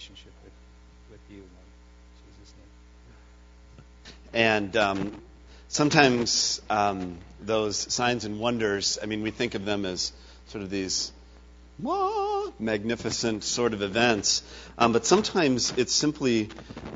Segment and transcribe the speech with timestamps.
[0.00, 0.52] relationship with,
[1.10, 2.38] with you, Lord.
[2.38, 2.54] Jesus'
[4.32, 4.42] name.
[4.46, 5.22] And um,
[5.68, 10.12] sometimes um, those signs and wonders, I mean, we think of them as
[10.48, 11.12] sort of these
[11.78, 14.42] wah, magnificent sort of events,
[14.78, 16.48] um, but sometimes it's simply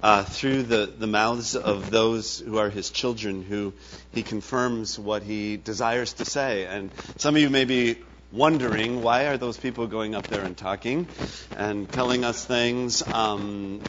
[0.03, 3.75] uh, through the, the mouths of those who are his children who
[4.13, 6.65] he confirms what he desires to say.
[6.65, 7.99] And some of you may be
[8.35, 11.07] wondering why are those people going up there and talking
[11.55, 13.03] and telling us things.
[13.13, 13.87] Um,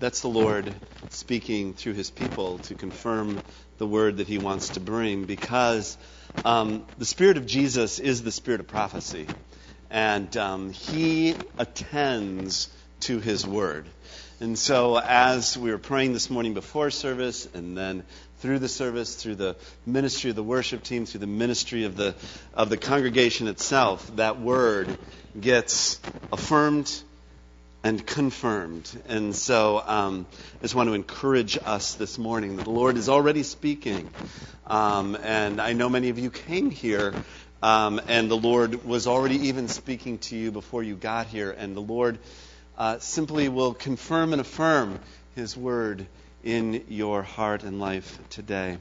[0.00, 0.74] that's the Lord
[1.10, 3.40] speaking through his people to confirm
[3.78, 5.96] the word that he wants to bring because
[6.44, 9.28] um, the Spirit of Jesus is the Spirit of prophecy.
[9.90, 12.68] And um, he attends
[13.00, 13.86] to his word.
[14.40, 18.02] And so, as we were praying this morning before service, and then
[18.42, 19.54] through the service, through the
[19.86, 22.12] ministry of the worship team, through the ministry of the
[22.54, 24.98] of the congregation itself, that word
[25.40, 26.00] gets
[26.32, 26.92] affirmed
[27.84, 28.90] and confirmed.
[29.06, 30.26] And so um,
[30.58, 34.10] I just want to encourage us this morning that the Lord is already speaking.
[34.66, 37.14] Um, and I know many of you came here,
[37.62, 41.52] um, and the Lord was already even speaking to you before you got here.
[41.52, 42.18] And the Lord
[42.76, 44.98] uh, simply will confirm and affirm
[45.36, 46.08] His word
[46.42, 48.78] in your heart and life today.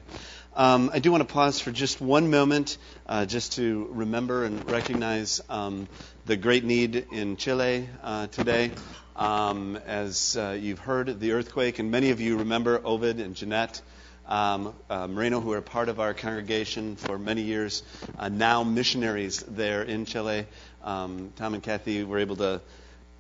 [0.55, 4.69] Um, I do want to pause for just one moment, uh, just to remember and
[4.69, 5.87] recognize um,
[6.25, 8.71] the great need in Chile uh, today.
[9.15, 13.81] Um, as uh, you've heard, the earthquake, and many of you remember Ovid and Jeanette
[14.25, 17.83] um, uh, Moreno, who are part of our congregation for many years,
[18.17, 20.47] uh, now missionaries there in Chile.
[20.83, 22.61] Um, Tom and Kathy were able to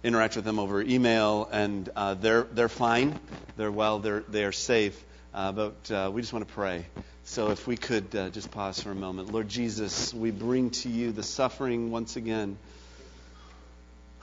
[0.03, 3.19] interact with them over email, and uh, they're they're fine,
[3.57, 5.01] they're well, they're they are safe.
[5.33, 6.85] but we just want to pray.
[7.23, 9.31] So if we could uh, just pause for a moment.
[9.31, 12.57] Lord Jesus, we bring to you the suffering once again.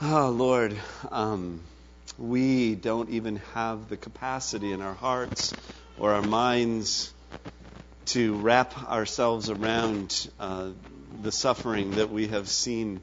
[0.01, 0.77] Oh, Lord,
[1.11, 1.61] um,
[2.19, 5.55] we don't even have the capacity in our hearts
[5.99, 7.13] or our minds
[8.07, 10.71] to wrap ourselves around uh,
[11.23, 13.01] the suffering that we have seen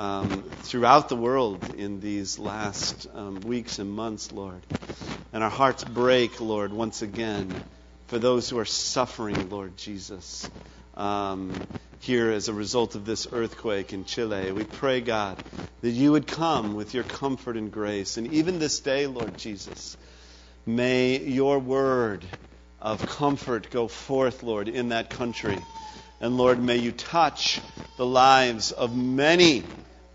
[0.00, 4.62] um, throughout the world in these last um, weeks and months, Lord.
[5.34, 7.54] And our hearts break, Lord, once again
[8.06, 10.48] for those who are suffering, Lord Jesus,
[10.96, 11.52] um,
[12.00, 14.52] here as a result of this earthquake in Chile.
[14.52, 15.36] We pray, God,
[15.82, 18.16] that you would come with your comfort and grace.
[18.16, 19.98] And even this day, Lord Jesus,
[20.64, 22.24] may your word
[22.80, 25.58] of comfort go forth, Lord, in that country.
[26.22, 27.60] And Lord, may you touch
[27.98, 29.62] the lives of many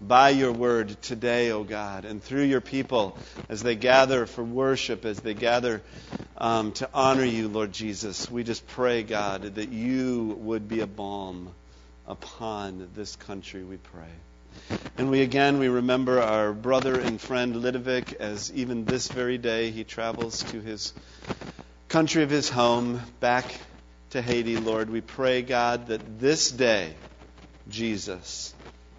[0.07, 3.17] by your word today, O God, and through your people
[3.49, 5.81] as they gather for worship, as they gather
[6.37, 8.29] um, to honor you, Lord Jesus.
[8.29, 11.49] We just pray, God, that you would be a balm
[12.07, 14.11] upon this country, we pray.
[14.97, 19.71] And we again, we remember our brother and friend Lidovic as even this very day
[19.71, 20.93] he travels to his
[21.87, 23.45] country of his home, back
[24.11, 24.89] to Haiti, Lord.
[24.89, 26.93] We pray, God, that this day,
[27.67, 28.53] Jesus,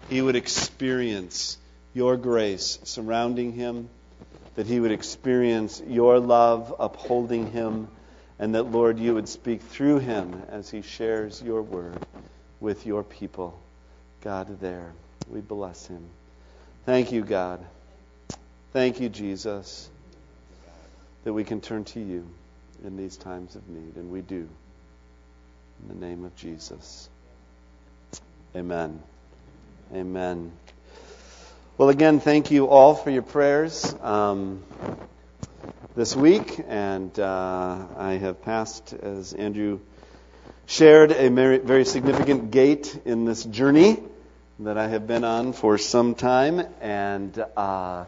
[0.09, 1.57] he would experience
[1.93, 3.89] your grace surrounding him,
[4.55, 7.87] that he would experience your love upholding him,
[8.39, 12.05] and that, Lord, you would speak through him as he shares your word
[12.59, 13.59] with your people.
[14.21, 14.93] God, there.
[15.29, 16.03] We bless him.
[16.85, 17.63] Thank you, God.
[18.73, 19.89] Thank you, Jesus,
[21.23, 22.27] that we can turn to you
[22.83, 24.47] in these times of need, and we do.
[25.81, 27.09] In the name of Jesus.
[28.55, 29.01] Amen.
[29.93, 30.51] Amen.
[31.77, 34.61] Well, again, thank you all for your prayers um,
[35.95, 36.59] this week.
[36.67, 39.79] And uh, I have passed, as Andrew
[40.65, 44.03] shared, a very, significant gate in this journey
[44.59, 46.67] that I have been on for some time.
[46.81, 48.03] And uh,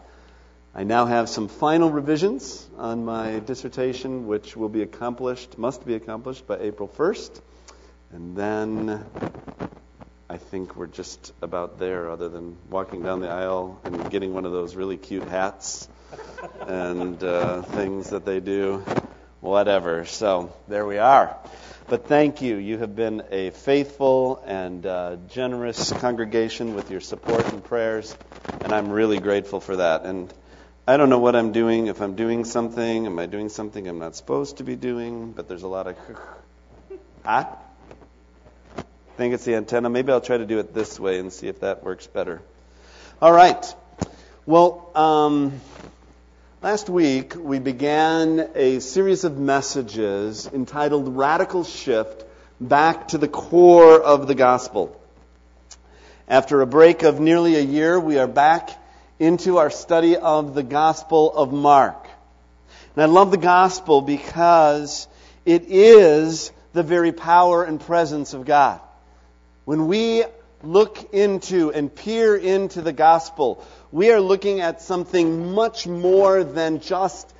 [0.75, 5.93] I now have some final revisions on my dissertation, which will be accomplished, must be
[5.93, 7.39] accomplished by April 1st.
[8.11, 9.05] And then
[10.31, 14.45] I think we're just about there, other than walking down the aisle and getting one
[14.45, 15.89] of those really cute hats
[16.67, 18.85] and uh, things that they do,
[19.41, 20.05] whatever.
[20.05, 21.35] So there we are.
[21.87, 22.57] But thank you.
[22.57, 28.15] You have been a faithful and uh, generous congregation with your support and prayers,
[28.61, 30.05] and I'm really grateful for that.
[30.05, 30.31] And
[30.87, 31.87] I don't know what I'm doing.
[31.87, 35.31] If I'm doing something, am I doing something I'm not supposed to be doing?
[35.31, 35.97] But there's a lot of
[37.25, 37.49] ah
[39.19, 39.89] think it's the antenna.
[39.89, 42.41] Maybe I'll try to do it this way and see if that works better.
[43.21, 43.65] All right.
[44.45, 45.59] Well, um,
[46.61, 52.23] last week we began a series of messages entitled Radical Shift
[52.61, 54.97] Back to the Core of the Gospel.
[56.29, 58.69] After a break of nearly a year, we are back
[59.19, 62.07] into our study of the Gospel of Mark.
[62.95, 65.09] And I love the Gospel because
[65.45, 68.79] it is the very power and presence of God.
[69.69, 70.23] When we
[70.63, 76.79] look into and peer into the Gospel, we are looking at something much more than
[76.79, 77.31] just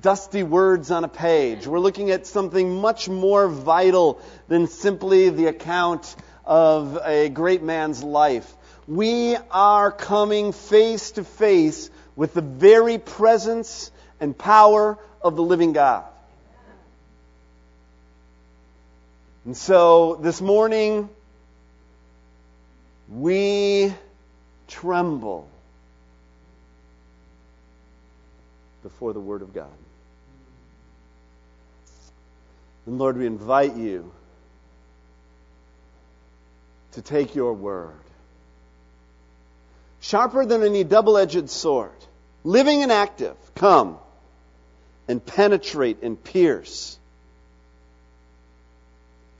[0.00, 1.64] dusty words on a page.
[1.64, 8.02] We're looking at something much more vital than simply the account of a great man's
[8.02, 8.52] life.
[8.88, 15.74] We are coming face to face with the very presence and power of the living
[15.74, 16.06] God.
[19.44, 21.08] And so this morning,
[23.14, 23.92] we
[24.68, 25.48] tremble
[28.82, 29.70] before the Word of God.
[32.86, 34.12] And Lord, we invite you
[36.92, 37.94] to take your word,
[40.00, 41.90] sharper than any double edged sword,
[42.44, 43.98] living and active, come
[45.08, 46.98] and penetrate and pierce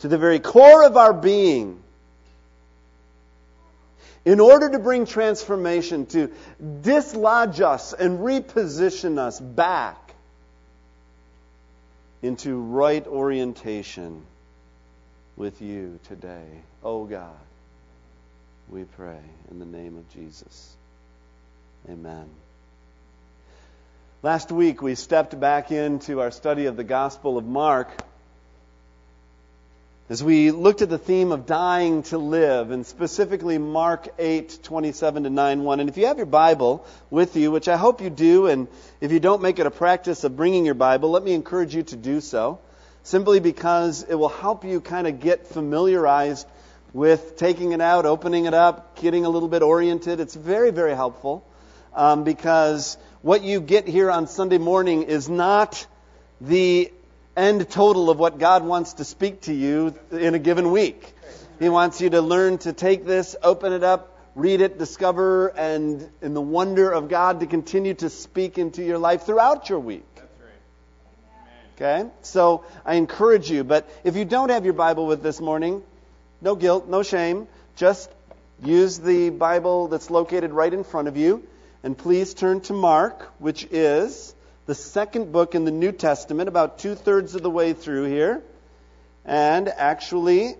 [0.00, 1.82] to the very core of our being
[4.24, 6.30] in order to bring transformation, to
[6.80, 10.14] dislodge us and reposition us back
[12.22, 14.22] into right orientation
[15.36, 16.46] with you today.
[16.84, 17.34] Oh God,
[18.68, 19.18] we pray
[19.50, 20.76] in the name of Jesus.
[21.90, 22.28] Amen.
[24.22, 27.90] Last week we stepped back into our study of the Gospel of Mark
[30.08, 35.22] as we looked at the theme of dying to live, and specifically Mark 8, 27
[35.22, 35.80] to 9, 1.
[35.80, 38.66] And if you have your Bible with you, which I hope you do, and
[39.00, 41.84] if you don't make it a practice of bringing your Bible, let me encourage you
[41.84, 42.58] to do so,
[43.04, 46.48] simply because it will help you kind of get familiarized
[46.92, 50.20] with taking it out, opening it up, getting a little bit oriented.
[50.20, 51.46] It's very, very helpful
[51.94, 55.86] um, because what you get here on Sunday morning is not
[56.40, 56.92] the
[57.36, 61.14] end total of what God wants to speak to you in a given week.
[61.58, 66.08] He wants you to learn to take this, open it up, read it, discover, and
[66.20, 70.04] in the wonder of God to continue to speak into your life throughout your week.
[71.76, 72.08] Okay?
[72.22, 75.82] So I encourage you, but if you don't have your Bible with this morning,
[76.40, 77.48] no guilt, no shame.
[77.76, 78.10] Just
[78.62, 81.46] use the Bible that's located right in front of you.
[81.82, 84.34] And please turn to Mark, which is
[84.66, 88.42] the second book in the New Testament, about two thirds of the way through here.
[89.24, 90.56] And actually,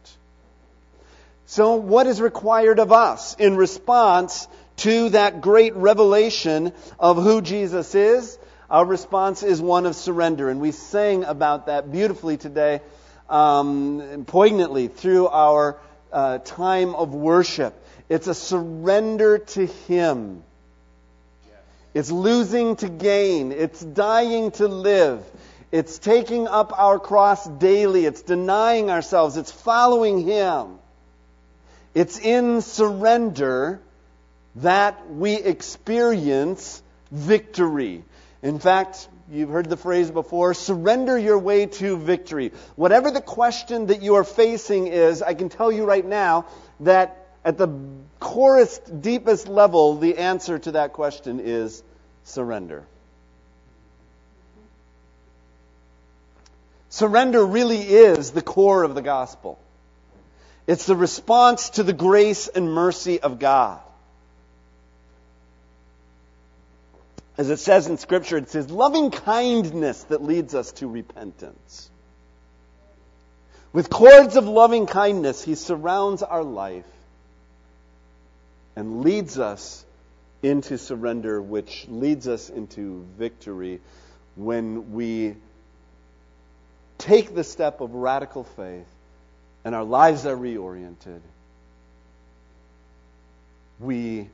[1.45, 4.47] So, what is required of us in response
[4.77, 8.37] to that great revelation of who Jesus is?
[8.69, 10.49] Our response is one of surrender.
[10.49, 12.81] And we sang about that beautifully today,
[13.29, 15.77] um, poignantly through our
[16.13, 17.73] uh, time of worship.
[18.07, 20.43] It's a surrender to Him.
[21.93, 23.51] It's losing to gain.
[23.51, 25.23] It's dying to live.
[25.71, 28.05] It's taking up our cross daily.
[28.05, 29.37] It's denying ourselves.
[29.37, 30.79] It's following Him.
[31.93, 33.81] It's in surrender
[34.55, 38.03] that we experience victory.
[38.41, 42.51] In fact, You've heard the phrase before surrender your way to victory.
[42.75, 46.45] Whatever the question that you are facing is, I can tell you right now
[46.81, 47.67] that at the
[48.19, 51.81] corest, deepest level, the answer to that question is
[52.23, 52.85] surrender.
[56.89, 59.57] Surrender really is the core of the gospel.
[60.67, 63.81] It's the response to the grace and mercy of God.
[67.37, 71.89] As it says in Scripture, it's His loving kindness that leads us to repentance.
[73.71, 76.85] With cords of loving kindness, He surrounds our life
[78.75, 79.83] and leads us
[80.43, 83.81] into surrender, which leads us into victory
[84.35, 85.35] when we
[86.97, 88.87] take the step of radical faith
[89.65, 91.21] and our lives are reoriented.
[93.79, 94.29] We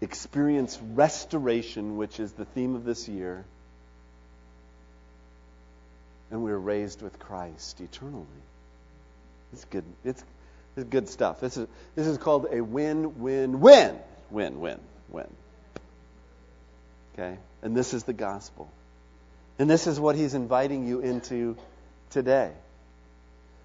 [0.00, 3.44] experience restoration, which is the theme of this year.
[6.30, 8.26] And we're raised with Christ eternally.
[9.52, 9.84] It's good.
[10.04, 10.22] It's,
[10.76, 11.40] is good stuff.
[11.40, 13.98] This is, this is called a win, win, win.
[14.30, 15.26] Win, win, win.
[17.14, 17.38] Okay?
[17.62, 18.70] And this is the gospel.
[19.58, 21.56] And this is what he's inviting you into
[22.10, 22.52] today.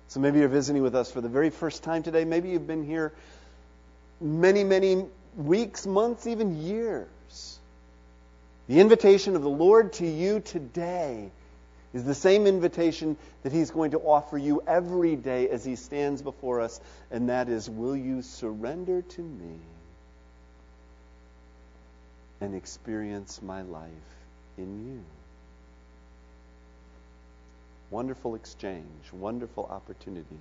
[0.08, 2.24] So maybe you're visiting with us for the very first time today.
[2.24, 3.12] Maybe you've been here
[4.22, 7.60] many, many weeks, months, even years.
[8.68, 11.32] The invitation of the Lord to you today
[11.94, 16.22] is the same invitation that He's going to offer you every day as He stands
[16.22, 16.80] before us,
[17.12, 19.60] and that is Will you surrender to me
[22.40, 23.92] and experience my life
[24.58, 25.04] in you?
[27.90, 30.40] Wonderful exchange, wonderful opportunity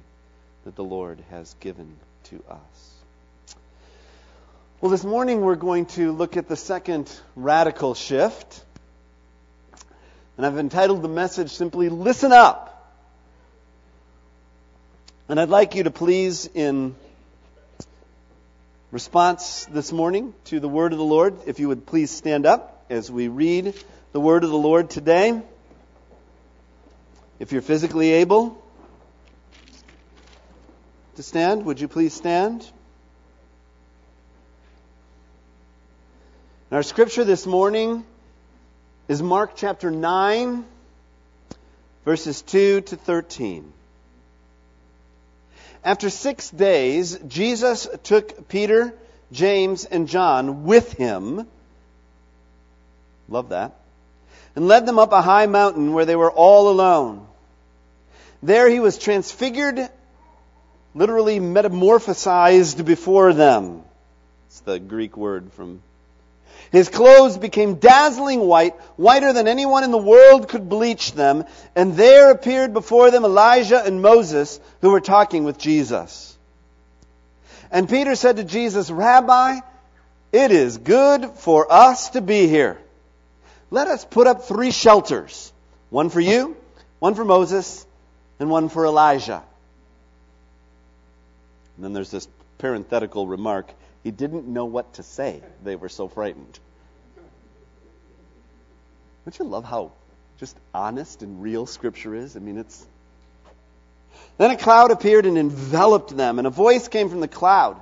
[0.65, 3.00] that the Lord has given to us.
[4.83, 8.65] Well, this morning we're going to look at the second radical shift.
[10.39, 12.97] And I've entitled the message simply Listen Up.
[15.29, 16.95] And I'd like you to please, in
[18.91, 22.87] response this morning to the word of the Lord, if you would please stand up
[22.89, 23.75] as we read
[24.13, 25.43] the word of the Lord today.
[27.39, 28.57] If you're physically able
[31.17, 32.67] to stand, would you please stand?
[36.71, 38.05] And our scripture this morning
[39.09, 40.65] is Mark chapter 9,
[42.05, 43.73] verses 2 to 13.
[45.85, 48.95] After six days, Jesus took Peter,
[49.33, 51.49] James, and John with him.
[53.29, 53.75] Love that.
[54.55, 57.27] And led them up a high mountain where they were all alone.
[58.45, 59.89] There he was transfigured,
[60.95, 63.83] literally metamorphosized before them.
[64.47, 65.83] It's the Greek word from
[66.73, 71.97] his clothes became dazzling white, whiter than anyone in the world could bleach them, and
[71.97, 76.37] there appeared before them Elijah and Moses, who were talking with Jesus.
[77.73, 79.61] And Peter said to Jesus, Rabbi,
[80.33, 82.79] it is good for us to be here.
[83.73, 85.53] Let us put up three shelters
[85.91, 86.57] one for you,
[87.01, 87.85] one for Moses,
[88.39, 89.43] and one for Elijah.
[91.77, 93.69] And then there's this parenthetical remark
[94.03, 95.43] he didn't know what to say.
[95.63, 96.59] They were so frightened.
[99.25, 99.93] Don't you love how
[100.39, 102.37] just honest and real Scripture is?
[102.37, 102.87] I mean, it's.
[104.39, 107.81] Then a cloud appeared and enveloped them, and a voice came from the cloud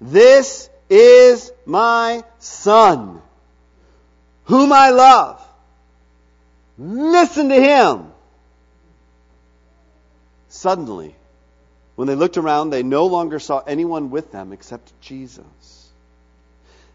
[0.00, 3.22] This is my Son,
[4.44, 5.42] whom I love.
[6.78, 8.12] Listen to him.
[10.48, 11.14] Suddenly,
[11.94, 15.90] when they looked around, they no longer saw anyone with them except Jesus.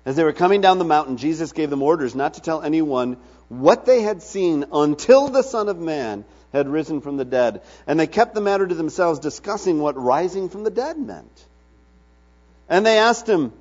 [0.05, 3.17] As they were coming down the mountain, Jesus gave them orders not to tell anyone
[3.49, 7.61] what they had seen until the Son of Man had risen from the dead.
[7.85, 11.45] And they kept the matter to themselves, discussing what rising from the dead meant.
[12.69, 13.53] And they asked him,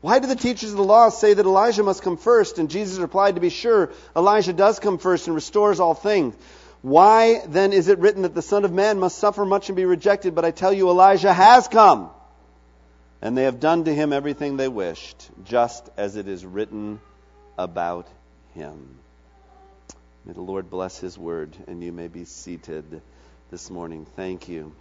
[0.00, 2.58] Why do the teachers of the law say that Elijah must come first?
[2.58, 6.34] And Jesus replied, To be sure, Elijah does come first and restores all things.
[6.82, 9.84] Why then is it written that the Son of Man must suffer much and be
[9.84, 10.34] rejected?
[10.34, 12.10] But I tell you, Elijah has come,
[13.20, 17.00] and they have done to him everything they wished, just as it is written
[17.58, 18.06] about
[18.54, 18.98] him.
[20.24, 23.00] May the Lord bless his word, and you may be seated
[23.50, 24.06] this morning.
[24.16, 24.72] Thank you.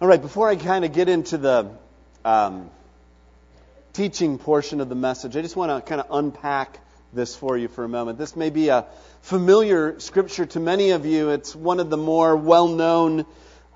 [0.00, 1.70] All right, before I kind of get into the
[2.24, 2.70] um,
[3.92, 6.80] teaching portion of the message, I just want to kind of unpack
[7.12, 8.18] this for you for a moment.
[8.18, 8.86] This may be a
[9.22, 11.30] familiar scripture to many of you.
[11.30, 13.26] It's one of the more well known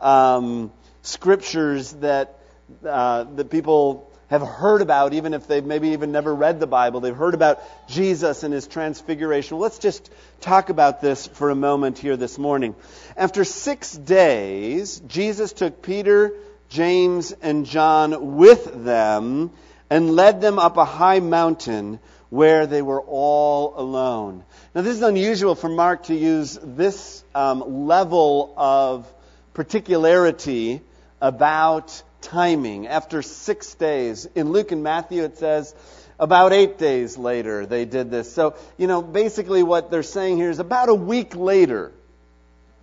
[0.00, 0.72] um,
[1.02, 2.38] scriptures that,
[2.86, 7.00] uh, that people have heard about, even if they've maybe even never read the Bible.
[7.00, 9.58] They've heard about Jesus and his transfiguration.
[9.58, 10.10] Let's just
[10.40, 12.74] talk about this for a moment here this morning.
[13.16, 16.32] After six days, Jesus took Peter,
[16.68, 19.50] James, and John with them
[19.90, 22.00] and led them up a high mountain
[22.34, 24.44] where they were all alone.
[24.74, 29.06] Now, this is unusual for Mark to use this um, level of
[29.54, 30.80] particularity
[31.20, 32.88] about timing.
[32.88, 35.76] After six days, in Luke and Matthew, it says
[36.18, 38.32] about eight days later they did this.
[38.32, 41.92] So, you know, basically what they're saying here is about a week later,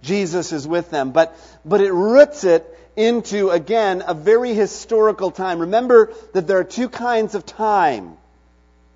[0.01, 1.11] Jesus is with them.
[1.11, 2.65] But, but it roots it
[2.95, 5.59] into, again, a very historical time.
[5.59, 8.17] Remember that there are two kinds of time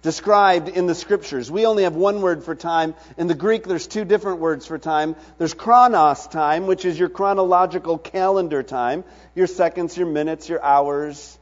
[0.06, 1.50] described in the scriptures.
[1.50, 2.94] We only have one word for time.
[3.18, 5.16] In the Greek, there's two different words for time.
[5.40, 11.40] There's chronos time, which is your chronological calendar time, your seconds, your minutes, your hours,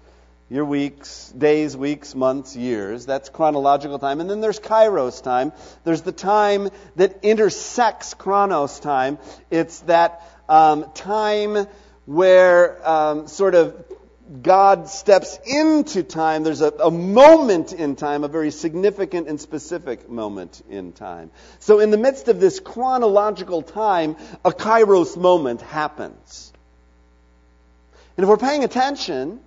[0.50, 3.06] your weeks, days, weeks, months, years.
[3.06, 4.22] That's chronological time.
[4.22, 5.52] And then there's kairos time.
[5.84, 9.18] There's the time that intersects chronos time.
[9.52, 11.68] It's that um, time
[12.06, 13.93] where um, sort of
[14.42, 16.44] God steps into time.
[16.44, 21.30] There's a, a, moment in time, a very significant and specific moment in time.
[21.60, 24.16] So, in the midst of this chronological time,
[24.46, 26.54] a kairos moment happens.
[28.16, 29.42] And if we're paying attention,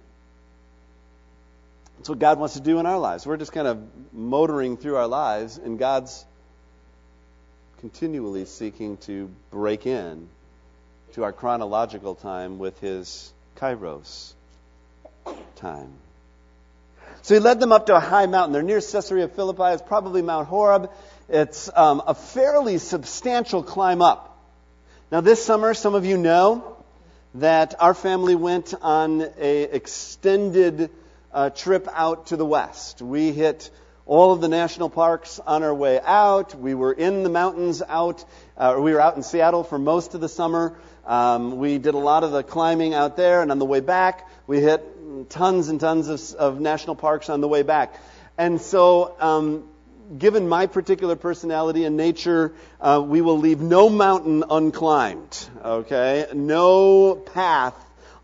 [1.97, 3.25] that's what God wants to do in our lives.
[3.25, 6.23] We're just kind of motoring through our lives, and God's
[7.81, 10.29] continually seeking to break in
[11.15, 14.35] to our chronological time with His kairos
[15.57, 15.93] time.
[17.23, 18.53] So he led them up to a high mountain.
[18.53, 19.75] They're near Caesarea Philippi.
[19.75, 20.91] It's probably Mount Horeb.
[21.29, 24.39] It's um, a fairly substantial climb up.
[25.11, 26.77] Now, this summer, some of you know
[27.35, 30.91] that our family went on a extended
[31.33, 33.03] uh, trip out to the west.
[33.03, 33.71] We hit
[34.07, 36.55] all of the national parks on our way out.
[36.55, 38.25] We were in the mountains out.
[38.57, 40.77] Uh, we were out in Seattle for most of the summer.
[41.05, 44.29] Um, we did a lot of the climbing out there, and on the way back,
[44.47, 48.01] we hit tons and tons of, of national parks on the way back.
[48.39, 49.69] And so, um,
[50.19, 56.27] given my particular personality and nature, uh, we will leave no mountain unclimbed, okay?
[56.35, 57.75] No path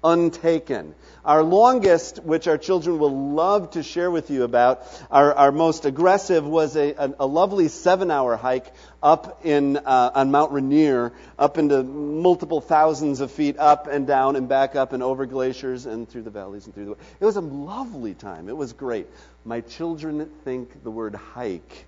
[0.05, 0.95] untaken.
[1.25, 5.85] Our longest, which our children will love to share with you about, our, our most
[5.85, 11.13] aggressive was a, a, a lovely seven hour hike up in, uh, on Mount Rainier,
[11.39, 15.87] up into multiple thousands of feet up and down and back up and over glaciers
[15.87, 16.97] and through the valleys and through the.
[17.21, 18.49] It was a lovely time.
[18.49, 19.07] It was great.
[19.45, 21.87] My children think the word hike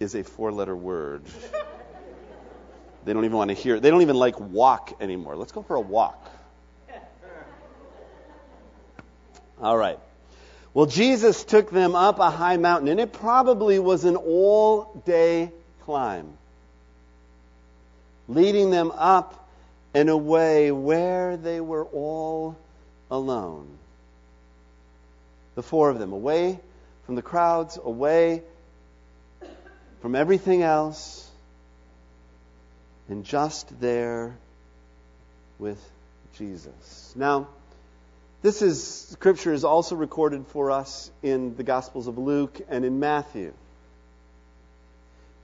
[0.00, 1.22] is a four letter word.
[3.04, 3.78] They don't even want to hear.
[3.80, 5.36] They don't even like walk anymore.
[5.36, 6.26] Let's go for a walk.
[9.60, 9.98] All right.
[10.72, 15.52] Well, Jesus took them up a high mountain, and it probably was an all day
[15.82, 16.32] climb,
[18.26, 19.48] leading them up
[19.94, 22.56] in a way where they were all
[23.10, 23.68] alone.
[25.54, 26.58] The four of them, away
[27.06, 28.42] from the crowds, away
[30.00, 31.30] from everything else,
[33.08, 34.36] and just there
[35.60, 35.78] with
[36.36, 37.12] Jesus.
[37.14, 37.46] Now,
[38.44, 43.00] this is scripture is also recorded for us in the Gospels of Luke and in
[43.00, 43.54] Matthew.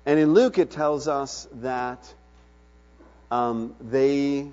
[0.04, 2.12] And in Luke, it tells us that
[3.30, 4.50] um, they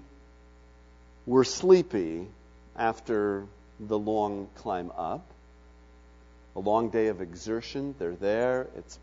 [1.26, 2.26] were sleepy
[2.78, 3.44] after
[3.82, 5.26] the long climb up,
[6.56, 7.96] a long day of exertion.
[8.00, 8.68] They're there.
[8.78, 8.98] It's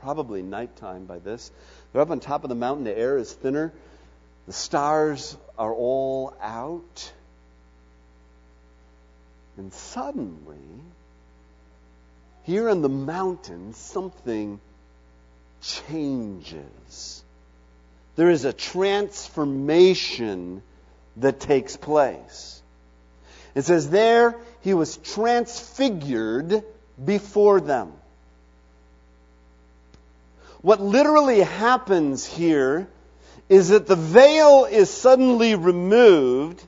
[0.00, 1.52] probably nighttime by this.
[1.92, 2.84] They're up on top of the mountain.
[2.84, 3.70] The air is thinner.
[4.46, 7.12] The stars are all out.
[9.58, 10.56] And suddenly,
[12.44, 14.60] here on the mountain, something
[15.60, 17.24] changes.
[18.14, 20.62] There is a transformation
[21.16, 22.62] that takes place.
[23.56, 26.62] It says, There he was transfigured
[27.04, 27.92] before them.
[30.62, 32.86] What literally happens here
[33.48, 36.62] is that the veil is suddenly removed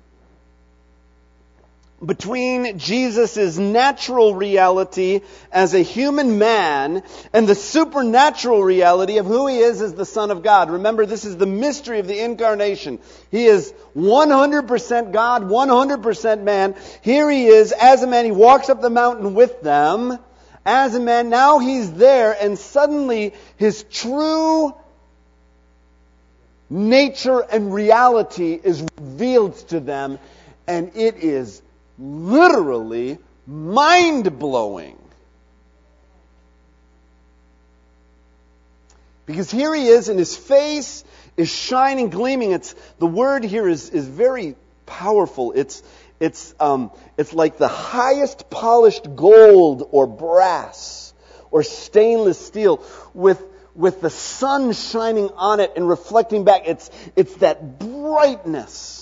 [2.05, 5.21] between Jesus' natural reality
[5.53, 10.31] as a human man and the supernatural reality of who he is as the Son
[10.31, 10.71] of God.
[10.71, 12.99] Remember, this is the mystery of the incarnation.
[13.31, 16.75] He is 100% God, 100% man.
[17.03, 18.25] Here he is as a man.
[18.25, 20.19] He walks up the mountain with them
[20.65, 21.29] as a man.
[21.29, 24.75] Now he's there and suddenly his true
[26.71, 30.19] nature and reality is revealed to them
[30.67, 31.61] and it is
[32.01, 34.97] literally mind blowing.
[39.27, 41.05] Because here he is, and his face
[41.37, 42.51] is shining, gleaming.
[42.51, 45.53] It's the word here is, is very powerful.
[45.53, 45.83] It's
[46.19, 51.15] it's um, it's like the highest polished gold or brass
[51.51, 52.85] or stainless steel
[53.15, 53.43] with
[53.75, 56.63] with the sun shining on it and reflecting back.
[56.67, 59.00] It's it's that brightness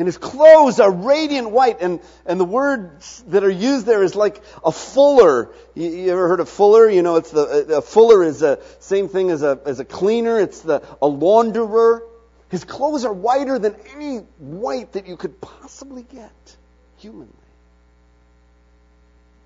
[0.00, 1.82] and his clothes are radiant white.
[1.82, 5.50] And, and the words that are used there is like a fuller.
[5.74, 6.88] You, you ever heard of fuller?
[6.88, 9.84] You know, it's the, uh, a fuller is the same thing as a, as a
[9.84, 10.40] cleaner.
[10.40, 12.00] It's the, a launderer.
[12.48, 16.56] His clothes are whiter than any white that you could possibly get
[16.96, 17.28] humanly.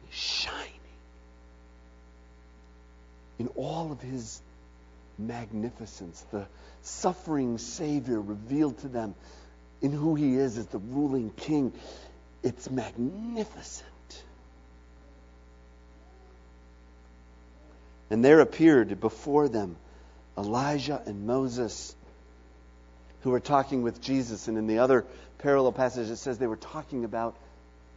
[0.07, 0.71] He's shining
[3.41, 4.41] in all of his
[5.19, 6.25] magnificence.
[6.31, 6.47] The
[6.83, 9.17] suffering Savior revealed to them
[9.85, 11.71] in who he is as the ruling king.
[12.43, 13.85] It's magnificent.
[18.09, 19.77] And there appeared before them
[20.39, 21.95] Elijah and Moses,
[23.21, 24.49] who were talking with Jesus.
[24.49, 25.05] And in the other
[25.37, 27.37] parallel passage, it says they were talking about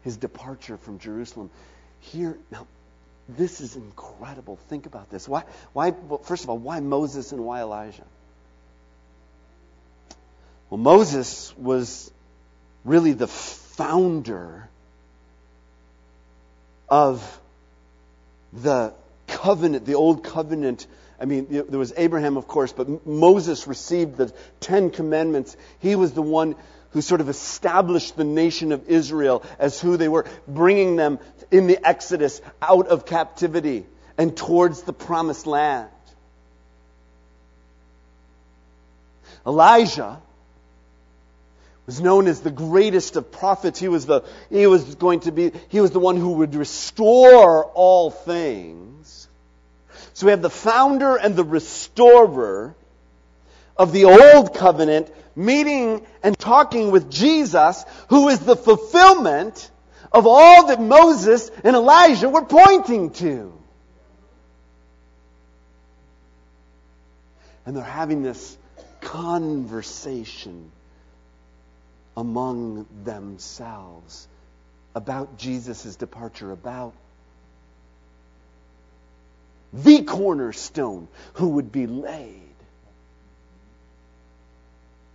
[0.04, 1.50] his departure from Jerusalem.
[2.02, 2.68] Here, now,
[3.30, 4.58] this is incredible.
[4.68, 5.26] Think about this.
[5.26, 8.04] Why, why, well, first of all, why Moses and why Elijah?
[10.70, 12.12] Well, Moses was
[12.84, 14.70] really the founder
[16.90, 17.40] of
[18.52, 18.94] the
[19.28, 20.88] covenant, the old covenant.
[21.20, 25.56] I mean, there was Abraham, of course, but Moses received the Ten Commandments.
[25.80, 26.56] He was the one
[26.92, 31.20] who sort of established the nation of Israel as who they were, bringing them
[31.52, 33.86] in the Exodus out of captivity
[34.18, 35.90] and towards the promised land.
[39.46, 40.22] Elijah
[41.88, 43.80] was known as the greatest of prophets.
[43.80, 47.64] He was the, he was going to be, he was the one who would restore
[47.64, 49.30] all things.
[50.14, 52.76] So we have the founder and the restorer
[53.78, 59.72] of the old covenant meeting and talking with Jesus, who is the fulfillment
[60.12, 63.54] of all that Moses and Elijah were pointing to.
[67.66, 68.58] And they're having this
[69.00, 70.72] conversation
[72.18, 74.28] among themselves
[74.96, 76.94] about Jesus' departure, about
[79.72, 82.42] the cornerstone who would be laid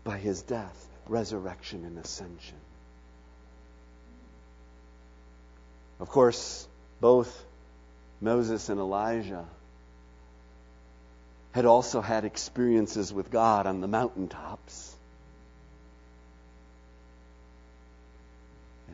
[0.05, 2.57] by his death, resurrection, and ascension.
[5.99, 6.67] Of course,
[7.01, 7.45] both
[8.21, 9.45] Moses and Elijah
[11.53, 14.92] had also had experiences with God on the mountaintops.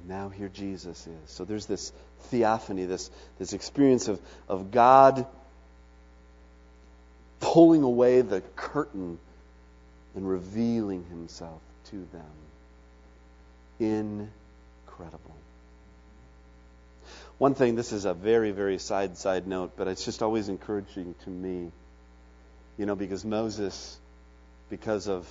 [0.07, 1.31] Now here Jesus is.
[1.31, 1.93] So there's this
[2.31, 5.27] theophany, this, this experience of, of God
[7.41, 9.19] pulling away the curtain
[10.15, 12.25] and revealing himself to them.
[13.81, 15.35] Incredible.
[17.39, 21.15] One thing, this is a very, very side, side note, but it's just always encouraging
[21.25, 21.71] to me.
[22.77, 23.97] You know, because Moses,
[24.71, 25.29] because of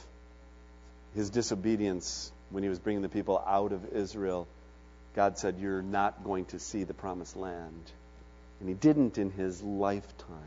[1.16, 4.48] his disobedience when he was bringing the people out of Israel,
[5.18, 7.92] God said, You're not going to see the promised land.
[8.60, 10.38] And he didn't in his lifetime.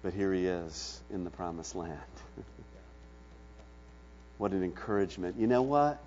[0.00, 1.98] But here he is in the promised land.
[4.38, 5.40] what an encouragement.
[5.40, 5.98] You know what?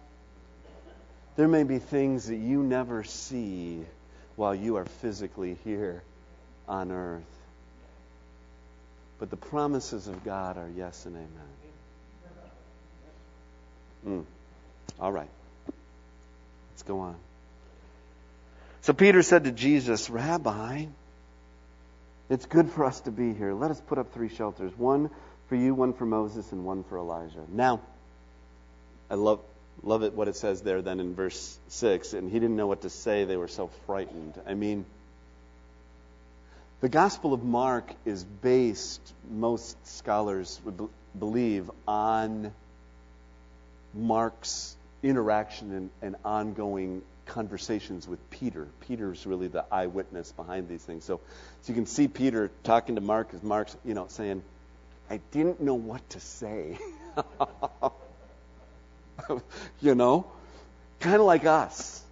[1.36, 3.84] There may be things that you never see
[4.38, 6.04] while you are physically here
[6.70, 7.24] on earth.
[9.20, 11.30] But the promises of God are yes and amen.
[14.08, 14.26] Mm.
[15.02, 15.28] All right.
[16.76, 17.16] Let's go on.
[18.82, 20.88] So Peter said to Jesus, Rabbi,
[22.30, 23.54] it's good for us to be here.
[23.54, 25.10] Let us put up three shelters one
[25.48, 27.46] for you, one for Moses, and one for Elijah.
[27.48, 27.80] Now,
[29.10, 29.40] I love,
[29.84, 32.12] love it what it says there then in verse 6.
[32.12, 33.24] And he didn't know what to say.
[33.24, 34.34] They were so frightened.
[34.46, 34.86] I mean,
[36.82, 42.52] the Gospel of Mark is based, most scholars would believe, on
[43.94, 44.75] Mark's
[45.06, 48.68] interaction and, and ongoing conversations with Peter.
[48.82, 51.06] Peter's really the eyewitness behind these things.
[51.06, 51.20] So,
[51.62, 54.44] so you can see Peter talking to Mark as Mark's, you know, saying,
[55.10, 56.78] I didn't know what to say.
[59.82, 60.26] you know?
[61.00, 62.04] Kind of like us.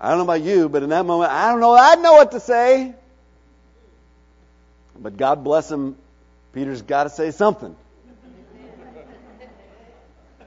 [0.00, 2.32] I don't know about you, but in that moment, I don't know, I know what
[2.32, 2.94] to say.
[4.98, 5.96] But God bless him,
[6.52, 7.76] Peter's got to say something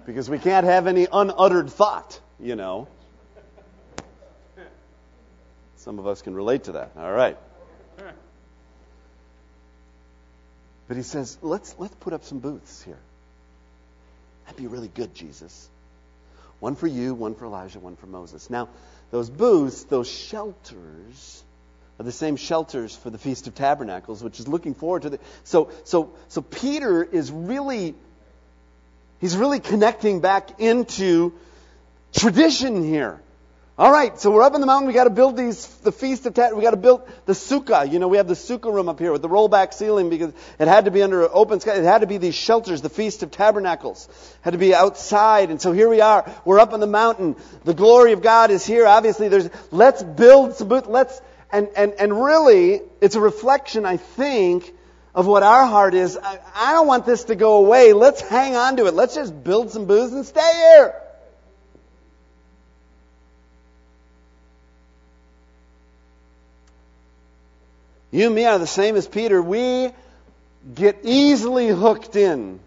[0.05, 2.87] because we can't have any unuttered thought, you know.
[5.77, 6.91] Some of us can relate to that.
[6.97, 7.37] All right.
[10.87, 12.97] But he says, let's, let's put up some booths here.
[14.45, 15.67] That'd be really good, Jesus.
[16.59, 18.49] One for you, one for Elijah, one for Moses.
[18.49, 18.69] Now,
[19.11, 21.43] those booths, those shelters,
[21.99, 25.19] are the same shelters for the Feast of Tabernacles, which is looking forward to the.
[25.43, 27.95] So, so, so Peter is really
[29.19, 31.33] He's really connecting back into
[32.13, 33.21] tradition here.
[33.77, 34.87] All right, so we're up in the mountain.
[34.87, 36.55] We got to build these the feast of tat.
[36.55, 37.91] We got to build the sukkah.
[37.91, 40.69] You know, we have the sukkah room up here with the rollback ceiling because it
[40.69, 41.73] had to be under open sky.
[41.73, 44.07] It had to be these shelters, the feast of tabernacles.
[44.43, 46.23] Had to be outside, and so here we are.
[46.45, 47.35] We're up on the mountain.
[47.65, 48.87] The glory of God is here.
[48.87, 49.49] Obviously, there's.
[49.71, 50.69] Let's build some.
[50.69, 51.19] Let's
[51.51, 54.73] and and and really, it's a reflection, I think,
[55.15, 56.17] of what our heart is.
[56.17, 57.93] I, I don't want this to go away.
[57.93, 58.93] Let's hang on to it.
[58.93, 60.93] Let's just build some booths and stay here.
[68.11, 69.41] You and me are the same as Peter.
[69.41, 69.91] We
[70.73, 72.59] get easily hooked in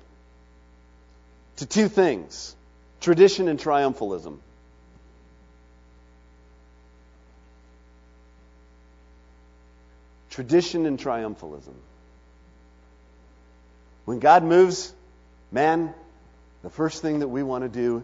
[1.56, 2.54] to two things
[3.00, 4.38] tradition and triumphalism.
[10.30, 11.74] Tradition and triumphalism.
[14.08, 14.94] When God moves,
[15.52, 15.92] man,
[16.62, 18.02] the first thing that we want to do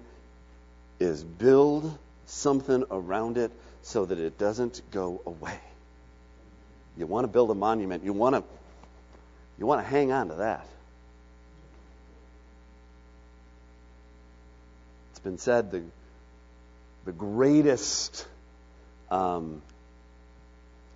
[1.01, 5.59] is build something around it so that it doesn't go away.
[6.99, 8.05] You want to build a monument.
[8.05, 8.45] You want to
[9.59, 10.67] you want to hang on to that.
[15.13, 15.85] It's been said the
[17.07, 18.27] the greatest
[19.11, 19.63] um,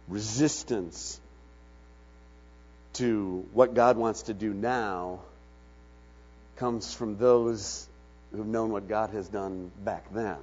[0.06, 1.18] resistance
[2.98, 5.20] to what God wants to do now
[6.56, 7.88] comes from those
[8.32, 10.38] who've known what God has done back then.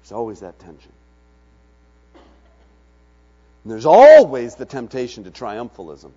[0.00, 0.92] There's always that tension.
[3.64, 6.10] And there's always the temptation to triumphalism.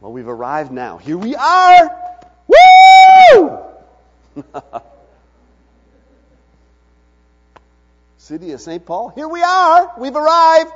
[0.00, 0.96] Well, we've arrived now.
[0.98, 1.90] Here we are!
[2.48, 3.60] Woo!
[8.18, 8.84] City of St.
[8.86, 9.92] Paul, here we are!
[9.98, 10.72] We've arrived!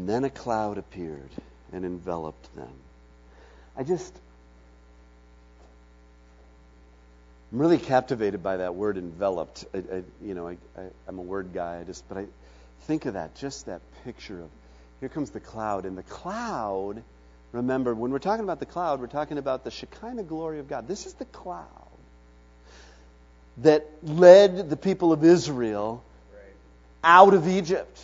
[0.00, 1.28] And then a cloud appeared
[1.74, 2.72] and enveloped them.
[3.76, 4.14] I just,
[7.52, 9.66] I'm really captivated by that word enveloped.
[9.74, 10.56] I, I, you know, I,
[11.06, 11.80] am a word guy.
[11.80, 12.24] I just, but I
[12.84, 14.48] think of that, just that picture of
[15.00, 17.02] here comes the cloud, and the cloud.
[17.52, 20.88] Remember, when we're talking about the cloud, we're talking about the Shekinah glory of God.
[20.88, 21.66] This is the cloud
[23.58, 26.02] that led the people of Israel
[27.04, 28.00] out of Egypt.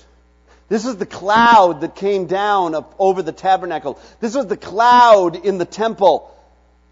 [0.68, 4.00] This was the cloud that came down over the tabernacle.
[4.20, 6.32] This was the cloud in the temple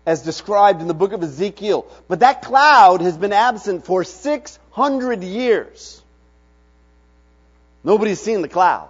[0.06, 1.86] as described in the book of Ezekiel.
[2.08, 6.02] But that cloud has been absent for 600 years.
[7.82, 8.88] Nobody's seen the cloud.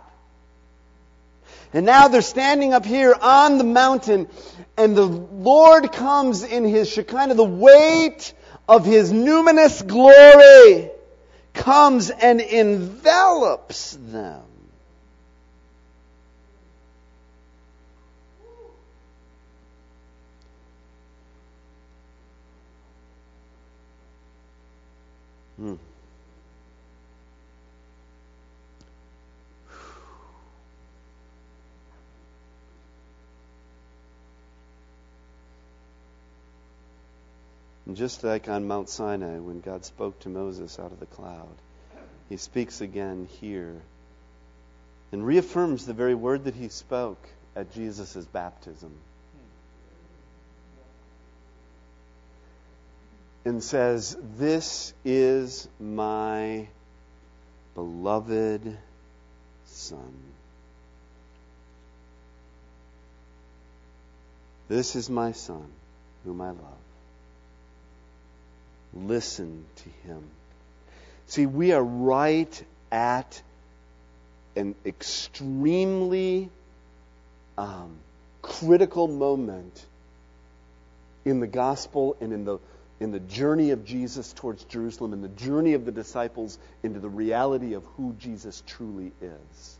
[1.73, 4.29] And now they're standing up here on the mountain,
[4.77, 8.33] and the Lord comes in his Shekinah, the weight
[8.69, 10.91] of his numinous glory
[11.53, 14.44] comes and envelops them.
[25.65, 25.77] Hmm.
[37.87, 41.49] And just like on Mount Sinai, when God spoke to Moses out of the cloud,
[42.29, 43.81] he speaks again here
[45.13, 48.93] and reaffirms the very word that he spoke at Jesus' baptism.
[53.45, 56.67] And says, This is my
[57.75, 58.77] beloved
[59.67, 60.15] Son.
[64.69, 65.67] This is my Son,
[66.25, 66.59] whom I love.
[68.95, 70.23] Listen to him.
[71.27, 73.43] See, we are right at
[74.57, 76.49] an extremely
[77.59, 77.97] um,
[78.41, 79.85] critical moment
[81.25, 82.59] in the gospel and in the
[83.01, 87.09] in the journey of Jesus towards Jerusalem, in the journey of the disciples into the
[87.09, 89.79] reality of who Jesus truly is.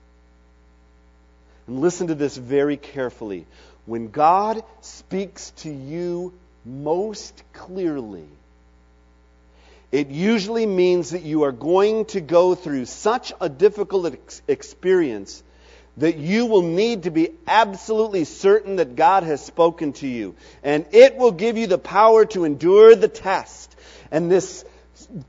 [1.67, 3.47] And listen to this very carefully.
[3.87, 6.33] When God speaks to you
[6.65, 8.27] most clearly,
[9.93, 15.43] it usually means that you are going to go through such a difficult ex- experience
[15.97, 20.35] that you will need to be absolutely certain that God has spoken to you.
[20.63, 23.75] And it will give you the power to endure the test.
[24.11, 24.65] And this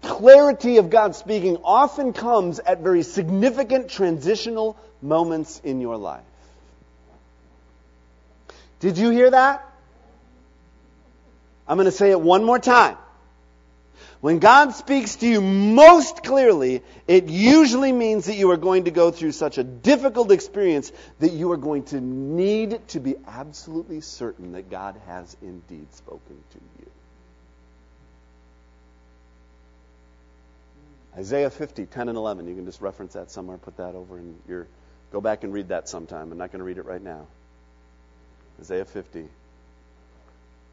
[0.02, 6.24] clarity of God speaking often comes at very significant transitional moments in your life.
[8.80, 9.66] Did you hear that?
[11.68, 12.98] I'm going to say it one more time.
[14.26, 18.90] When God speaks to you most clearly, it usually means that you are going to
[18.90, 24.02] go through such a difficult experience that you are going to need to be absolutely
[24.02, 26.88] certain that God has indeed spoken to you.
[31.16, 32.48] Isaiah 50, 10 and 11.
[32.48, 34.66] You can just reference that somewhere, put that over your.
[35.12, 36.32] Go back and read that sometime.
[36.32, 37.28] I'm not going to read it right now.
[38.60, 39.28] Isaiah 50.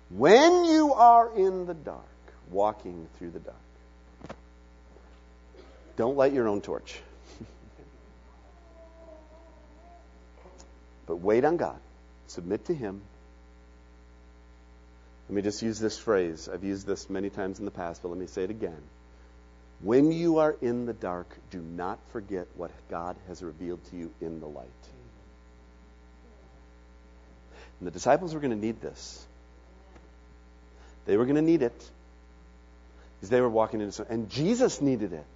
[0.08, 2.06] When you are in the dark,
[2.52, 3.56] walking through the dark.
[5.96, 7.00] Don't light your own torch.
[11.06, 11.78] but wait on God.
[12.28, 13.02] Submit to Him.
[15.28, 16.48] Let me just use this phrase.
[16.52, 18.82] I've used this many times in the past, but let me say it again.
[19.80, 24.10] When you are in the dark, do not forget what God has revealed to you
[24.20, 24.66] in the light.
[27.80, 29.26] And the disciples were going to need this.
[31.04, 31.90] They were going to need it
[33.22, 35.26] as they were walking into and Jesus needed it.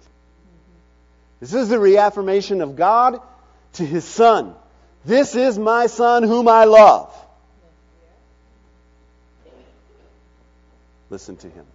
[1.39, 3.21] This is the reaffirmation of God
[3.73, 4.55] to his son.
[5.05, 7.13] This is my son whom I love.
[11.09, 11.65] Listen to him.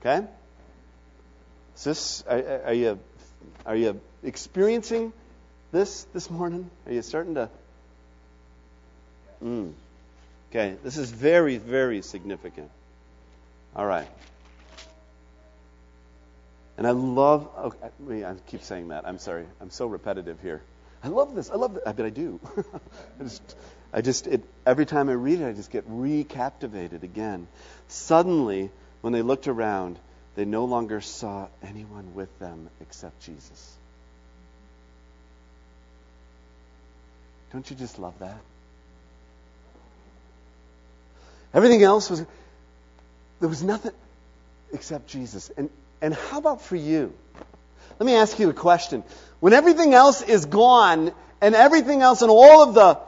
[0.00, 0.26] Okay?
[1.76, 2.98] Is this are, are you
[3.64, 5.12] are you experiencing
[5.72, 6.70] this this morning?
[6.86, 7.48] Are you starting to
[9.42, 9.72] mm.
[10.50, 12.70] Okay, this is very, very significant.
[13.74, 14.08] All right.
[16.78, 19.06] And I love, okay, I keep saying that.
[19.06, 19.46] I'm sorry.
[19.60, 20.62] I'm so repetitive here.
[21.02, 21.50] I love this.
[21.50, 21.82] I love it.
[21.86, 22.40] I bet I do.
[23.20, 23.56] I just,
[23.92, 27.48] I just it, every time I read it, I just get recaptivated again.
[27.88, 29.98] Suddenly, when they looked around,
[30.34, 33.76] they no longer saw anyone with them except Jesus.
[37.52, 38.38] Don't you just love that?
[41.54, 42.26] Everything else was,
[43.40, 43.92] there was nothing
[44.72, 45.50] except Jesus.
[45.56, 47.12] And, and how about for you?
[47.98, 49.02] Let me ask you a question.
[49.40, 52.98] When everything else is gone, and everything else and all of the,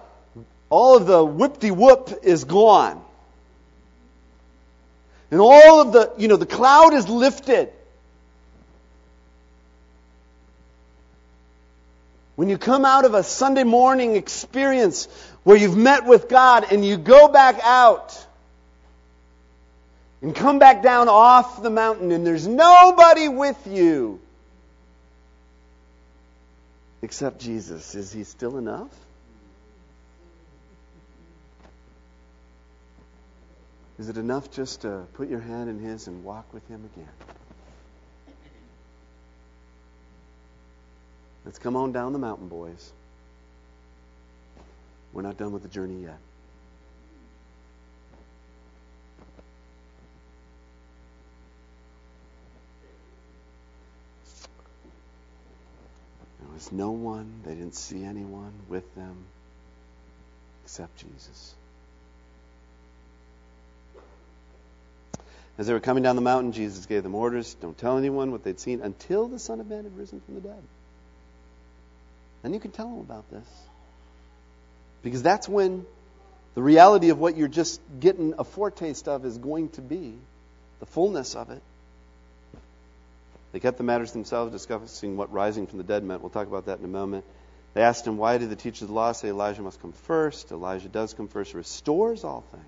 [0.70, 3.03] all of the whip-de-whoop is gone,
[5.31, 7.72] and all of the, you know, the cloud is lifted,
[12.38, 15.09] When you come out of a Sunday morning experience
[15.42, 18.16] where you've met with God and you go back out,
[20.22, 24.20] and come back down off the mountain and there's nobody with you
[27.02, 27.94] except Jesus.
[27.94, 28.90] Is he still enough?
[33.98, 37.09] Is it enough just to put your hand in his and walk with him again?
[41.44, 42.92] Let's come on down the mountain, boys.
[45.12, 46.18] We're not done with the journey yet.
[56.59, 59.16] Was no one, they didn't see anyone with them
[60.64, 61.55] except Jesus.
[65.57, 68.42] As they were coming down the mountain, Jesus gave them orders don't tell anyone what
[68.42, 70.62] they'd seen until the Son of Man had risen from the dead.
[72.42, 73.47] Then you can tell them about this.
[75.03, 75.87] Because that's when
[76.57, 80.18] the reality of what you're just getting a foretaste of is going to be
[80.81, 81.62] the fullness of it.
[83.59, 86.23] They kept the matters themselves, discussing what rising from the dead meant.
[86.23, 87.25] We'll talk about that in a moment.
[87.75, 90.53] They asked him, Why did the teachers of the law say Elijah must come first?
[90.53, 92.64] Elijah does come first, restores all things.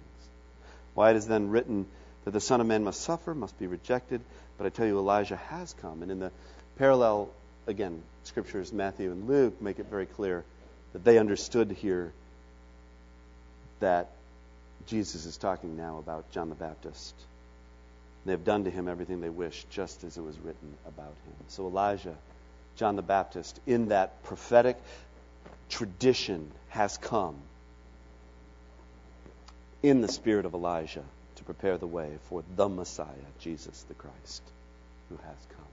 [0.94, 1.86] Why it is then written
[2.24, 4.20] that the Son of Man must suffer, must be rejected.
[4.58, 6.02] But I tell you, Elijah has come.
[6.02, 6.32] And in the
[6.76, 7.28] parallel,
[7.68, 10.42] again, scriptures, Matthew and Luke, make it very clear
[10.92, 12.12] that they understood here
[13.78, 14.10] that
[14.88, 17.14] Jesus is talking now about John the Baptist.
[18.26, 21.34] They have done to him everything they wish, just as it was written about him.
[21.48, 22.16] So Elijah,
[22.76, 24.76] John the Baptist, in that prophetic
[25.70, 27.36] tradition, has come
[29.82, 31.04] in the spirit of Elijah
[31.36, 33.06] to prepare the way for the Messiah,
[33.38, 34.42] Jesus the Christ,
[35.08, 35.64] who has come.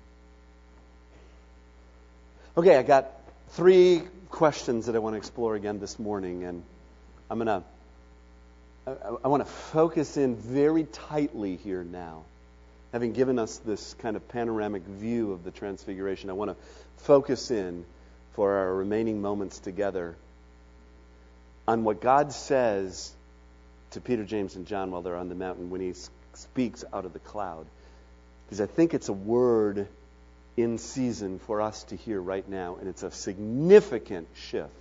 [2.55, 3.11] Okay, I got
[3.49, 6.63] three questions that I want to explore again this morning, and
[7.29, 7.63] I'm going to
[8.87, 12.23] I, I want to focus in very tightly here now
[12.91, 16.57] having given us this kind of panoramic view of the Transfiguration, I want to
[17.03, 17.85] focus in
[18.33, 20.15] for our remaining moments together
[21.67, 23.11] on what God says
[23.91, 25.93] to Peter, James, and John while they're on the mountain when he
[26.33, 27.65] speaks out of the cloud.
[28.45, 29.87] Because I think it's a word
[30.55, 34.71] in season for us to hear right now, and it's a significant shift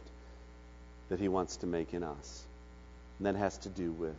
[1.08, 2.44] that he wants to make in us.
[3.18, 4.14] And that has to do with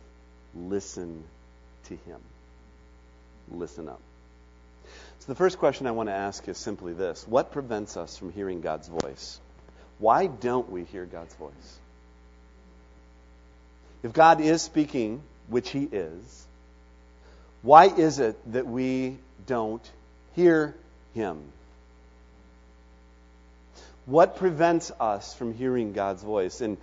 [0.54, 1.24] listen
[1.84, 2.20] to him
[3.52, 4.00] listen up.
[5.20, 8.32] So, the first question I want to ask is simply this What prevents us from
[8.32, 9.40] hearing God's voice?
[9.98, 11.78] Why don't we hear God's voice?
[14.02, 16.46] If God is speaking, which He is,
[17.62, 19.82] why is it that we don't
[20.34, 20.74] hear
[21.14, 21.42] Him?
[24.06, 26.60] What prevents us from hearing God's voice?
[26.60, 26.78] And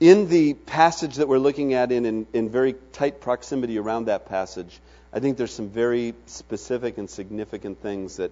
[0.00, 4.28] in the passage that we're looking at, in, in, in very tight proximity around that
[4.28, 4.80] passage,
[5.12, 8.30] I think there's some very specific and significant things that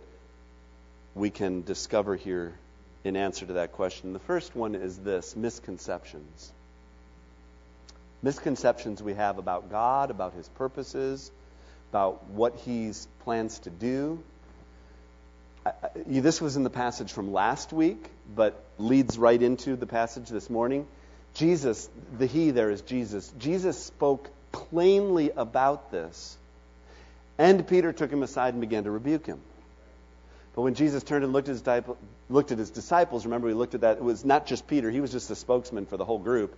[1.15, 2.55] we can discover here
[3.03, 4.13] in answer to that question.
[4.13, 6.53] The first one is this misconceptions.
[8.23, 11.31] Misconceptions we have about God, about His purposes,
[11.91, 12.93] about what He
[13.25, 14.23] plans to do.
[16.09, 20.29] you, this was in the passage from last week, but leads right into the passage
[20.29, 20.87] this morning.
[21.35, 23.33] Jesus, the He there is Jesus.
[23.39, 26.38] Jesus spoke plainly about this,
[27.39, 29.41] and Peter took him aside and began to rebuke him.
[30.55, 31.85] But when Jesus turned and looked at, his,
[32.29, 35.01] looked at his disciples, remember we looked at that, it was not just Peter, he
[35.01, 36.57] was just the spokesman for the whole group.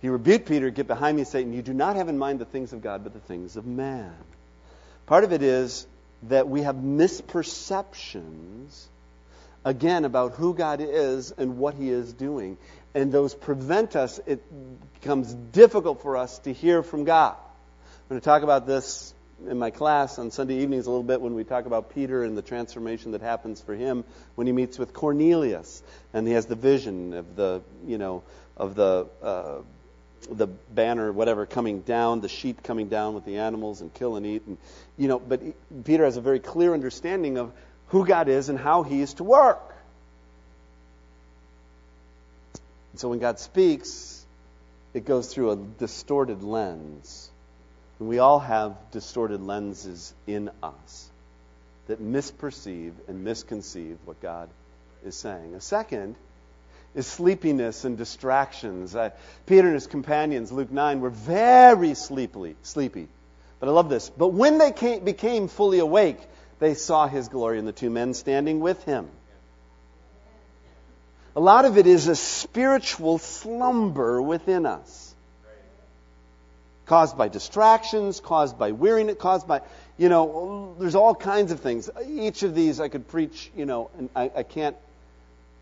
[0.00, 1.52] He rebuked Peter, Get behind me, Satan.
[1.52, 4.14] You do not have in mind the things of God, but the things of man.
[5.06, 5.84] Part of it is
[6.24, 8.86] that we have misperceptions,
[9.64, 12.56] again, about who God is and what He is doing.
[12.94, 14.40] And those prevent us, it
[15.00, 17.36] becomes difficult for us to hear from God.
[17.36, 19.14] I'm going to talk about this
[19.46, 22.36] in my class on Sunday evenings a little bit when we talk about Peter and
[22.36, 25.82] the transformation that happens for him when he meets with Cornelius
[26.12, 28.22] and he has the vision of the, you know,
[28.56, 29.06] of the.
[29.22, 29.58] Uh,
[30.30, 34.26] the banner, whatever, coming down, the sheep coming down with the animals and kill and
[34.26, 34.42] eat.
[34.46, 34.58] And,
[34.98, 35.40] you know, but
[35.84, 37.52] Peter has a very clear understanding of
[37.88, 39.74] who God is and how he is to work.
[42.92, 44.26] And so when God speaks,
[44.92, 47.30] it goes through a distorted lens.
[47.98, 51.10] And we all have distorted lenses in us
[51.88, 54.48] that misperceive and misconceive what God
[55.04, 55.54] is saying.
[55.54, 56.14] A second
[56.94, 58.94] is sleepiness and distractions.
[58.94, 59.10] Uh,
[59.46, 63.08] Peter and his companions, Luke 9, were very sleepy, sleepy.
[63.58, 64.10] But I love this.
[64.10, 66.18] But when they came, became fully awake,
[66.60, 69.08] they saw his glory and the two men standing with him.
[71.34, 75.07] A lot of it is a spiritual slumber within us.
[76.88, 79.60] Caused by distractions, caused by weariness, caused by,
[79.96, 81.88] you know, there's all kinds of things.
[82.08, 84.76] Each of these I could preach, you know, and I, I can't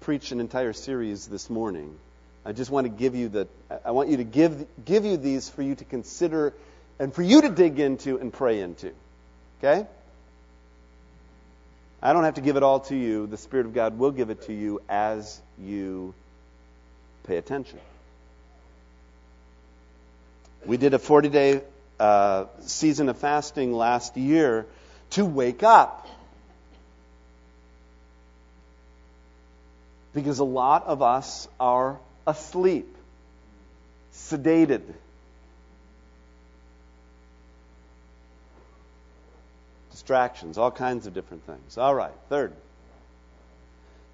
[0.01, 1.99] preach an entire series this morning.
[2.45, 3.49] I just want to give you the
[3.85, 6.55] I want you to give give you these for you to consider
[7.01, 8.93] and for you to dig into and pray into.
[9.59, 9.85] Okay?
[12.01, 13.27] I don't have to give it all to you.
[13.27, 16.15] The Spirit of God will give it to you as you
[17.25, 17.81] pay attention.
[20.67, 21.63] We did a 40 day
[22.01, 24.67] uh, season of fasting last year
[25.11, 26.07] to wake up.
[30.13, 32.97] Because a lot of us are asleep,
[34.13, 34.83] sedated.
[39.91, 41.79] Distractions, all kinds of different things.
[41.79, 42.53] All right, third.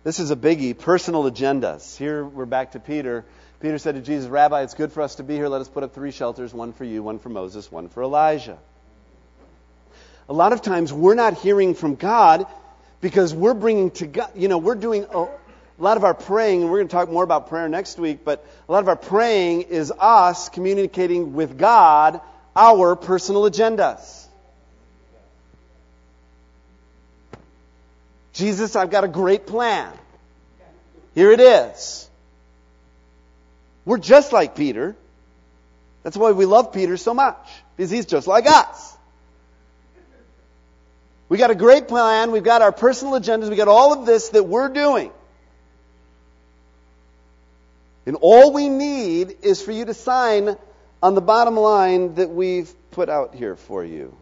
[0.05, 1.97] This is a biggie personal agendas.
[1.97, 3.25] Here we're back to Peter.
[3.63, 5.47] Peter said to Jesus, Rabbi, it's good for us to be here.
[5.47, 8.59] Let us put up three shelters one for you, one for Moses, one for Elijah.
[10.29, 12.45] A lot of times we're not hearing from God
[13.01, 15.29] because we're bringing to God, you know, we're doing a
[15.79, 18.45] lot of our praying, and we're going to talk more about prayer next week, but
[18.69, 22.21] a lot of our praying is us communicating with God
[22.57, 24.27] our personal agendas.
[28.33, 29.93] Jesus, I've got a great plan.
[31.15, 32.09] Here it is.
[33.85, 34.97] We're just like Peter.
[36.03, 37.37] That's why we love Peter so much,
[37.77, 38.97] because he's just like us.
[41.29, 42.31] We got a great plan.
[42.31, 43.49] We've got our personal agendas.
[43.49, 45.11] We got all of this that we're doing.
[48.05, 50.57] And all we need is for you to sign
[51.03, 54.15] on the bottom line that we've put out here for you.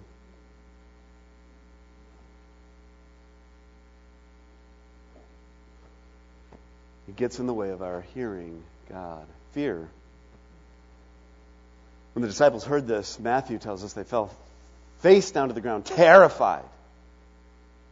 [7.09, 9.27] It gets in the way of our hearing God.
[9.53, 9.89] Fear.
[12.15, 14.31] When the disciples heard this, Matthew tells us they fell
[15.01, 16.65] face down to the ground, terrified.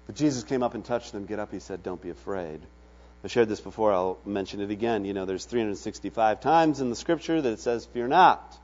[0.07, 1.27] But Jesus came up and touched them.
[1.27, 2.61] Get up, he said, don't be afraid.
[3.25, 5.05] I shared this before, I'll mention it again.
[5.05, 8.57] You know, there's 365 times in the scripture that it says, Fear not.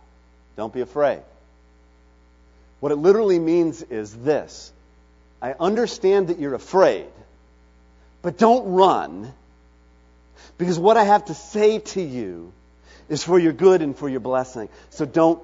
[0.57, 1.23] Don't be afraid.
[2.81, 4.73] What it literally means is this
[5.43, 7.09] I understand that you're afraid,
[8.23, 9.33] but don't run,
[10.57, 12.53] because what I have to say to you
[13.09, 14.69] is for your good and for your blessing.
[14.91, 15.43] So don't,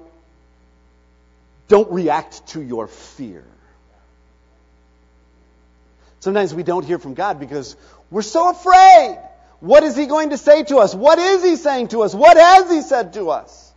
[1.67, 3.43] don't react to your fear.
[6.19, 7.75] Sometimes we don't hear from God because
[8.09, 9.17] we're so afraid.
[9.59, 10.93] What is He going to say to us?
[10.93, 12.13] What is He saying to us?
[12.13, 13.71] What has He said to us?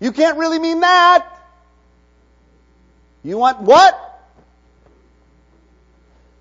[0.00, 1.26] You can't really mean that.
[3.22, 3.98] You want what?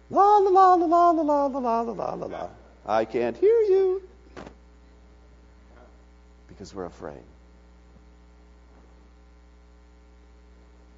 [0.10, 2.50] La la la la la la la la la la la.
[2.86, 4.02] I can't hear you.
[6.64, 7.20] Because we're afraid.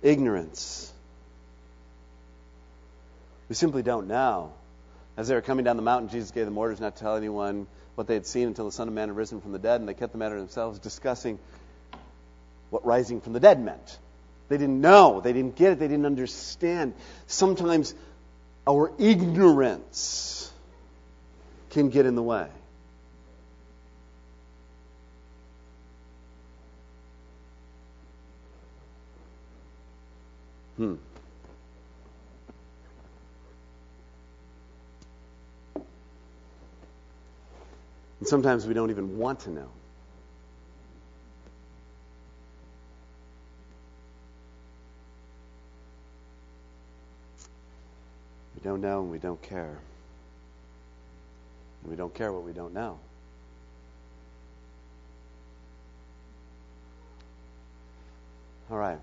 [0.04, 0.94] Ignorance.
[3.50, 4.54] We simply don't know.
[5.18, 7.66] As they were coming down the mountain, Jesus gave them orders not to tell anyone
[7.96, 9.90] what they had seen until the Son of Man had risen from the dead, and
[9.90, 11.40] they kept the matter to themselves, discussing
[12.70, 13.98] what rising from the dead meant.
[14.50, 15.20] They didn't know.
[15.20, 15.80] They didn't get it.
[15.80, 16.94] They didn't understand.
[17.26, 17.96] Sometimes
[18.68, 20.52] our ignorance
[21.72, 22.50] can get in the way.
[30.78, 30.96] Hmm.
[38.20, 39.70] And sometimes we don't even want to know.
[48.56, 49.78] We don't know and we don't care.
[51.84, 53.00] And we don't care what we don't know.
[58.72, 59.00] All right.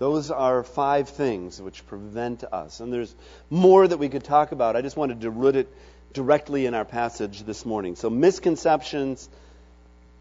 [0.00, 2.80] Those are five things which prevent us.
[2.80, 3.14] And there's
[3.50, 4.74] more that we could talk about.
[4.74, 5.68] I just wanted to root it
[6.14, 7.96] directly in our passage this morning.
[7.96, 9.28] So, misconceptions,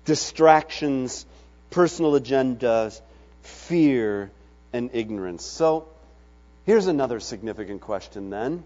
[0.03, 1.25] distractions,
[1.69, 2.99] personal agendas,
[3.41, 4.31] fear,
[4.73, 5.45] and ignorance.
[5.45, 5.87] So,
[6.65, 8.65] here's another significant question then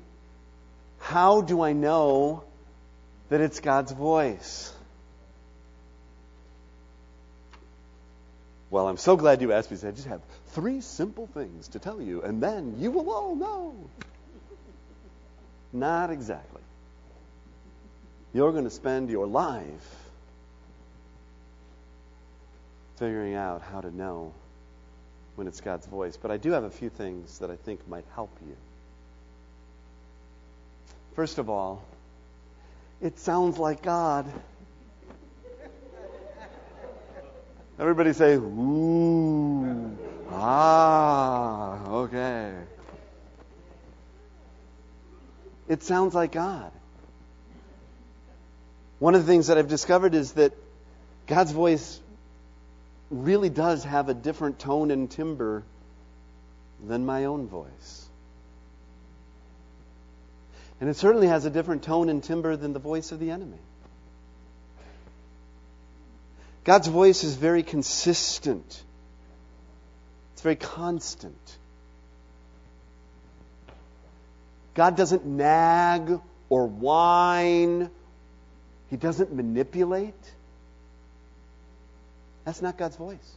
[0.97, 2.43] How do I know
[3.29, 4.73] that it's God's voice?
[8.71, 9.77] Well, I'm so glad you asked me.
[9.87, 10.21] I just have
[10.53, 13.75] three simple things to tell you, and then you will all know.
[15.71, 16.61] Not exactly.
[18.33, 19.95] You're going to spend your life
[22.97, 24.33] figuring out how to know
[25.35, 26.17] when it's God's voice.
[26.17, 28.55] But I do have a few things that I think might help you.
[31.15, 31.83] First of all,
[33.01, 34.25] it sounds like God.
[37.79, 39.97] Everybody say, ooh,
[40.29, 42.53] ah, okay.
[45.67, 46.71] It sounds like God.
[48.99, 50.53] One of the things that I've discovered is that
[51.27, 51.99] God's voice
[53.09, 55.63] really does have a different tone and timbre
[56.85, 58.07] than my own voice.
[60.81, 63.59] And it certainly has a different tone and timbre than the voice of the enemy.
[66.63, 68.83] God's voice is very consistent.
[70.33, 71.57] It's very constant.
[74.73, 76.19] God doesn't nag
[76.49, 77.89] or whine
[78.93, 80.13] he doesn't manipulate.
[82.45, 83.35] That's not God's voice.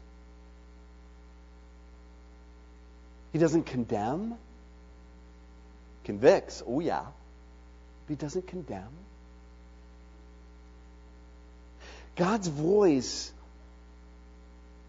[3.32, 4.34] He doesn't condemn.
[6.05, 7.07] Convicts, oh yeah.
[8.07, 8.92] But he doesn't condemn.
[12.16, 13.32] God's voice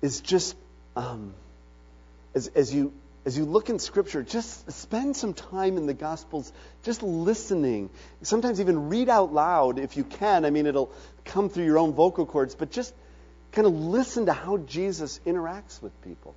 [0.01, 0.53] is just,
[0.97, 1.33] um,
[2.37, 2.93] as, as you
[3.25, 6.49] as you look in Scripture, just spend some time in the Gospels
[6.83, 7.89] just listening.
[8.21, 10.45] Sometimes even read out loud if you can.
[10.45, 10.93] I mean, it'll
[11.25, 12.93] come through your own vocal cords, but just
[13.51, 16.35] kind of listen to how Jesus interacts with people.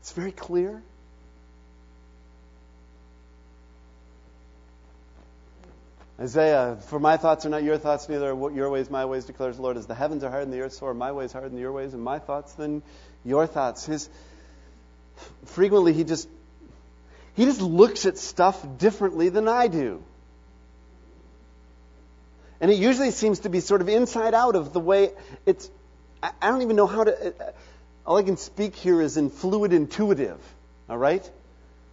[0.00, 0.82] It's very clear.
[6.20, 9.56] Isaiah, for my thoughts are not your thoughts, neither are your ways my ways, declares
[9.56, 9.76] the Lord.
[9.76, 11.72] As the heavens are higher than the earth, so are my ways higher than your
[11.72, 12.82] ways, and my thoughts than
[13.24, 13.86] your thoughts.
[13.86, 14.08] His
[15.46, 16.28] frequently he just
[17.34, 20.02] he just looks at stuff differently than I do.
[22.60, 25.12] And it usually seems to be sort of inside out of the way
[25.46, 25.70] it's
[26.20, 27.50] I don't even know how to uh, uh,
[28.04, 30.40] all I can speak here is in fluid intuitive,
[30.88, 31.30] all right?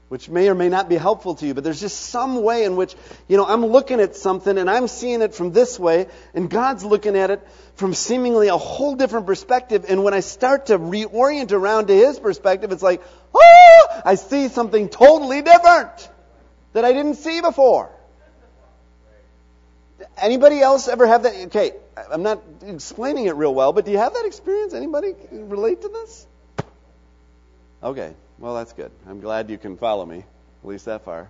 [0.08, 2.76] Which may or may not be helpful to you, but there's just some way in
[2.76, 2.96] which,
[3.28, 6.84] you know, I'm looking at something and I'm seeing it from this way, and God's
[6.86, 7.46] looking at it
[7.76, 9.86] from seemingly a whole different perspective.
[9.90, 13.02] And when I start to reorient around to His perspective, it's like,
[13.34, 16.10] oh, I see something totally different
[16.74, 17.90] that I didn't see before.
[20.18, 21.34] Anybody else ever have that?
[21.48, 21.72] Okay,
[22.12, 24.74] I'm not explaining it real well, but do you have that experience?
[24.74, 26.28] Anybody relate to this?
[27.82, 28.14] Okay.
[28.40, 28.92] Well, that's good.
[29.08, 31.30] I'm glad you can follow me, at least that far.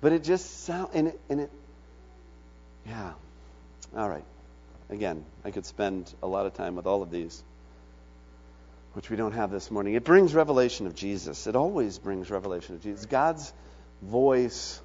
[0.00, 1.50] But it just sounds, and it, and it
[2.86, 3.12] yeah.
[3.96, 4.24] All right.
[4.88, 7.42] Again, I could spend a lot of time with all of these,
[8.94, 9.94] which we don't have this morning.
[9.94, 11.46] It brings revelation of Jesus.
[11.46, 13.06] It always brings revelation of Jesus.
[13.06, 13.52] God's
[14.02, 14.80] voice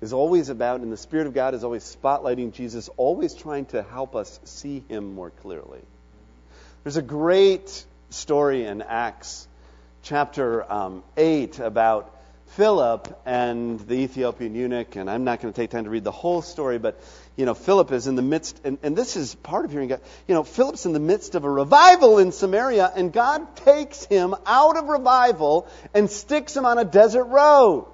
[0.00, 3.82] is always about, and the Spirit of God is always spotlighting Jesus, always trying to
[3.82, 5.80] help us see Him more clearly.
[6.82, 9.48] There's a great story in Acts
[10.02, 12.14] chapter um, 8 about
[12.48, 16.10] Philip and the Ethiopian eunuch, and I'm not going to take time to read the
[16.10, 17.00] whole story, but
[17.34, 20.02] you know, Philip is in the midst, and, and this is part of hearing God.
[20.28, 24.34] You know, Philip's in the midst of a revival in Samaria, and God takes him
[24.44, 27.86] out of revival and sticks him on a desert road.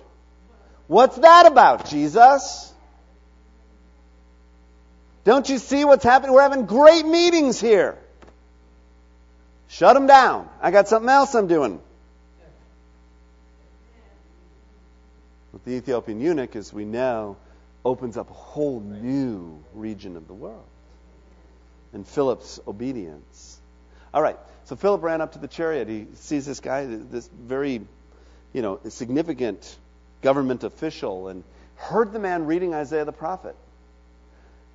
[0.89, 2.73] What's that about, Jesus?
[5.23, 6.33] Don't you see what's happening?
[6.33, 7.97] We're having great meetings here.
[9.69, 10.49] Shut them down.
[10.61, 11.81] I got something else I'm doing.
[15.53, 17.37] With the Ethiopian eunuch, as we know,
[17.85, 20.65] opens up a whole new region of the world.
[21.93, 23.59] And Philip's obedience.
[24.13, 25.89] All right, so Philip ran up to the chariot.
[25.89, 27.81] He sees this guy, this very,
[28.53, 29.77] you know, significant
[30.23, 31.45] government official, and
[31.77, 33.55] heard the man reading Isaiah the prophet.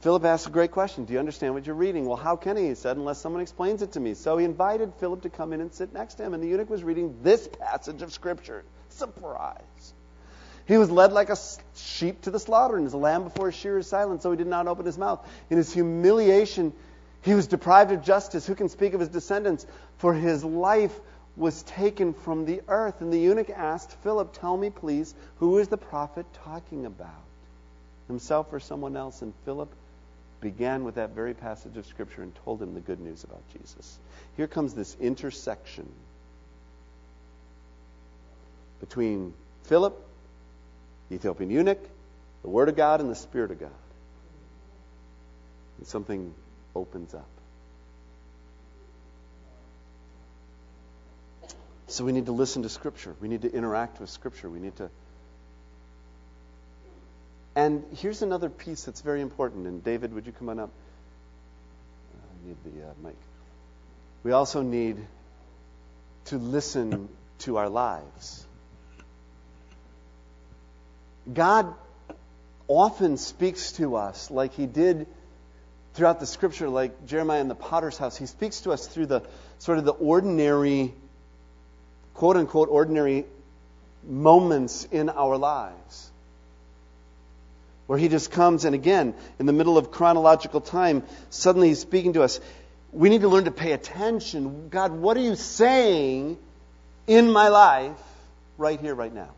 [0.03, 1.05] Philip asked a great question.
[1.05, 2.05] Do you understand what you're reading?
[2.05, 2.67] Well, how can he?
[2.67, 4.15] He said, unless someone explains it to me.
[4.15, 6.69] So he invited Philip to come in and sit next to him, and the eunuch
[6.69, 8.65] was reading this passage of Scripture.
[8.89, 9.93] Surprise.
[10.67, 11.37] He was led like a
[11.77, 14.35] sheep to the slaughter, and as a lamb before a shearer is silent, so he
[14.35, 15.25] did not open his mouth.
[15.49, 16.73] In his humiliation,
[17.21, 18.45] he was deprived of justice.
[18.45, 19.65] Who can speak of his descendants?
[19.99, 20.99] For his life
[21.37, 22.99] was taken from the earth.
[22.99, 27.23] And the eunuch asked Philip, Tell me, please, who is the prophet talking about?
[28.09, 29.21] Himself or someone else?
[29.21, 29.73] And Philip
[30.43, 33.97] began with that very passage of Scripture and told him the good news about Jesus.
[34.37, 35.89] Here comes this intersection
[38.79, 39.33] between
[39.63, 39.97] Philip,
[41.09, 41.79] the Ethiopian eunuch,
[42.43, 43.71] the Word of God, and the Spirit of God.
[45.77, 46.33] And something
[46.75, 47.25] opens up.
[51.87, 53.15] So we need to listen to Scripture.
[53.21, 54.49] We need to interact with Scripture.
[54.49, 54.89] We need to
[57.55, 59.67] and here's another piece that's very important.
[59.67, 60.71] And David, would you come on up?
[62.13, 63.15] I need the uh, mic.
[64.23, 64.97] We also need
[66.25, 68.45] to listen to our lives.
[71.31, 71.73] God
[72.67, 75.05] often speaks to us like he did
[75.93, 78.17] throughout the scripture, like Jeremiah in the potter's house.
[78.17, 79.21] He speaks to us through the
[79.59, 80.93] sort of the ordinary,
[82.15, 83.25] quote unquote, ordinary
[84.03, 86.09] moments in our lives
[87.87, 92.13] where he just comes and again, in the middle of chronological time, suddenly he's speaking
[92.13, 92.39] to us.
[92.91, 94.69] We need to learn to pay attention.
[94.69, 96.37] God, what are you saying
[97.07, 97.97] in my life
[98.57, 99.29] right here, right now?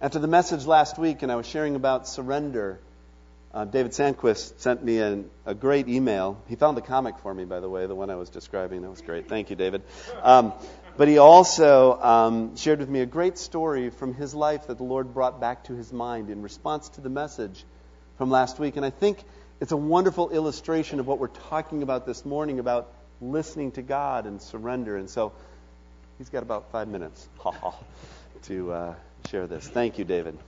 [0.00, 2.80] After the message last week, and I was sharing about surrender,
[3.54, 6.42] uh, David Sandquist sent me an, a great email.
[6.48, 8.82] He found the comic for me, by the way, the one I was describing.
[8.82, 9.28] That was great.
[9.28, 9.82] Thank you, David.
[10.22, 10.54] Um,
[10.96, 14.84] but he also um, shared with me a great story from his life that the
[14.84, 17.64] Lord brought back to his mind in response to the message
[18.18, 18.76] from last week.
[18.76, 19.18] And I think
[19.60, 24.26] it's a wonderful illustration of what we're talking about this morning about listening to God
[24.26, 24.96] and surrender.
[24.96, 25.32] And so
[26.18, 27.28] he's got about five minutes
[28.42, 28.94] to uh,
[29.30, 29.66] share this.
[29.68, 30.38] Thank you, David.